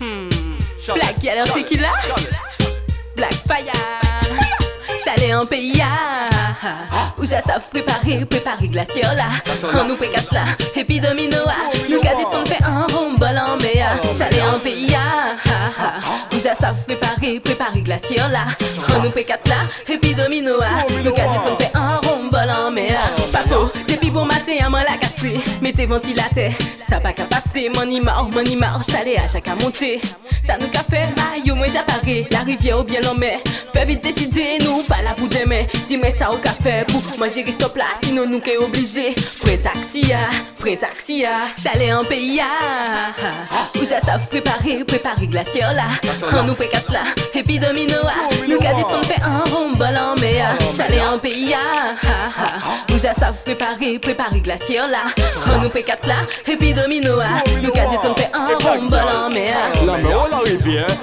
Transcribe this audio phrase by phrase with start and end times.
[0.00, 0.28] Hmm.
[0.94, 1.92] Black, alors c'est qui là?
[3.16, 3.72] Black Fire.
[5.04, 5.80] Chalet en pays,
[7.18, 9.26] où ça savent préparer, préparer glacier là.
[9.74, 10.44] On nous quatre là,
[10.74, 11.38] domino,
[11.88, 14.00] nous gardons son fait un rumble en méa.
[14.16, 14.96] Chalet en pays,
[16.34, 18.46] où ça savent préparer, préparer glacier là.
[18.96, 19.56] On nous quatre là,
[20.16, 20.58] domino,
[21.04, 23.00] nous gardons son fait un rumble en méa.
[23.32, 24.96] Papo, depuis bon matin, à moi la
[25.60, 30.00] mettez ventilateur, ça pas qu'à passer, money mort, money mort, chalet à chaque à monter.
[30.48, 33.38] Ça nous qu'a fait maillot, moi j'apparais, la rivière ou bien l'en mer.
[33.74, 35.64] Fais vite décider, nous pas là pour demain.
[35.86, 39.14] Dis-moi ça au café pour manger reste plat, sinon nous qu'est obligé.
[39.42, 40.10] Prêt taxi,
[40.58, 41.26] prêt taxi,
[41.62, 42.40] chalet en pays,
[43.78, 45.84] où ça savent préparer, préparer glacier là.
[46.32, 47.02] On nous quatre là,
[47.34, 47.96] et puis domino,
[48.48, 50.56] nous qu'à descendre fait un rumble en mer.
[50.74, 51.54] Chalet en pays,
[52.94, 55.12] où ça savent préparer, préparer glacier là.
[55.54, 57.16] On nous quatre là, et puis domino,
[57.62, 58.88] nous qu'à descendre fait un en.
[58.90, 58.97] La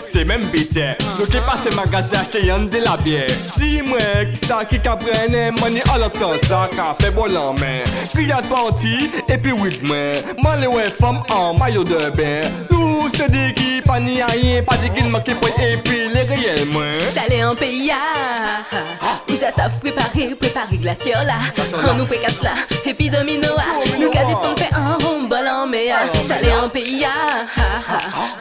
[0.03, 0.93] c'est même bité.
[1.19, 3.27] Nous qui passe magasin acheter y'en de la bière?
[3.57, 3.97] Dis-moi
[4.33, 6.33] qui ça qui qu'a prenne money à temps?
[6.47, 7.83] Ça fait bon en main.
[8.13, 9.11] Criade parti?
[9.29, 10.11] Et puis oui moi.
[10.41, 12.41] Moi les ouais femme en maillot de bain.
[12.71, 16.23] Nous c'est des qui pas ni rien, pas des guillemets qui peut et puis les
[16.23, 16.83] réels moi.
[17.13, 17.91] Chalet en pays,
[19.29, 21.35] où ça savent préparer, préparer glacier là.
[21.87, 22.51] On nous quatre là,
[22.85, 23.49] et puis domino,
[23.99, 24.73] nous qu'à descendre fait
[25.75, 26.07] mè ah, ah.
[26.07, 26.21] Oh, oh.
[26.21, 27.13] oh, ya Jalè an pe ya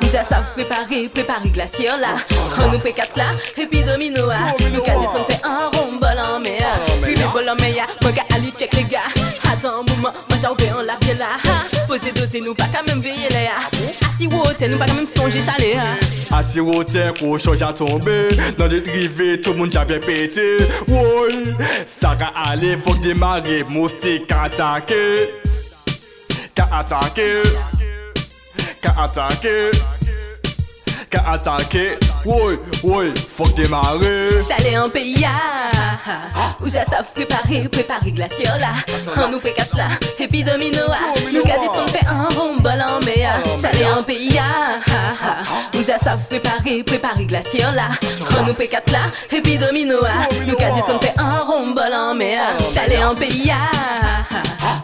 [0.01, 2.15] Mou ja sav prepare, prepare glasyon la
[2.63, 6.23] An nou pe kat la, epi domino a Nou ka desan fe an ron bol
[6.23, 6.73] an mè ya
[7.05, 9.07] Rive bol an mè ya, mwen ka ali chek le ga
[9.51, 11.33] Atan mouman, mwen ja ouve an la vye la
[11.89, 13.59] Pose dote nou pa kamem veye le ya.
[14.09, 15.89] Asi wote, nou pa kamem sonje chale ya
[16.39, 18.19] Asi wote, kou choj a tombe
[18.59, 20.47] Nan de drive, tout moun ja vye pete
[20.93, 21.57] Woy,
[21.91, 25.44] sa ka ale, fok demare Moustik atake
[26.79, 27.43] attaquer.
[28.83, 29.71] Qu'a attaquer.
[31.11, 31.99] Qu'a attaquer.
[32.25, 34.43] Oui, oui, faut démarrer.
[34.47, 35.27] Chalet en pays,
[36.63, 39.23] où ça savent préparer, préparer glacier là.
[39.23, 39.89] On nous quatre là,
[40.19, 40.81] et puis domino,
[41.33, 43.43] nous qu'à descendre fait un rumble en mer.
[43.61, 44.41] Chalet en pays,
[45.79, 47.91] où ça savent préparer, préparer glacier là.
[48.39, 49.01] On nous quatre là,
[49.31, 49.99] et puis domino,
[50.47, 52.57] nous qu'à descendre fait un rumble en mer.
[52.73, 53.53] Chalet en pays,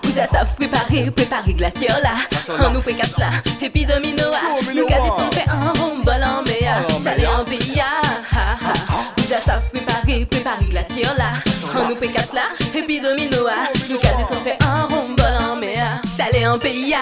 [0.07, 0.55] où ça savent
[0.91, 2.67] préparer, préparer glacier là.
[2.67, 3.31] On nous fait quatre là,
[3.61, 4.25] et puis domino,
[4.75, 6.87] nous qu'à descendre fait un rumble en mer.
[7.03, 7.83] Chalet en pays,
[9.19, 9.61] où ça
[10.27, 11.33] préparer glacier là.
[11.77, 12.43] On nous quatre là,
[12.75, 13.49] nous
[14.67, 16.01] un rumble en mer.
[16.17, 16.95] Chalet en pays!